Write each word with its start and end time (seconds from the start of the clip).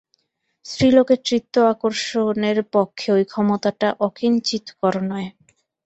স্ত্রীলোকের 0.65 1.19
চিত্ত-আকর্ষণের 1.25 2.57
পক্ষে 2.73 3.07
ঐ 3.11 3.29
ক্ষমতাটা 3.31 3.87
অকিঞ্চিৎকর 4.07 4.93
নয়। 5.03 5.29